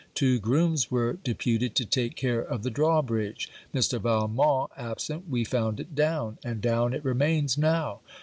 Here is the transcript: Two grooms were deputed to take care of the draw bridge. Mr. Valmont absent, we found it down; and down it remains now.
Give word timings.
Two 0.15 0.39
grooms 0.39 0.89
were 0.89 1.19
deputed 1.23 1.75
to 1.75 1.85
take 1.85 2.15
care 2.15 2.41
of 2.41 2.63
the 2.63 2.71
draw 2.71 3.03
bridge. 3.03 3.51
Mr. 3.71 4.01
Valmont 4.01 4.71
absent, 4.75 5.29
we 5.29 5.43
found 5.43 5.79
it 5.79 5.93
down; 5.93 6.39
and 6.43 6.59
down 6.59 6.91
it 6.95 7.05
remains 7.05 7.55
now. 7.55 7.99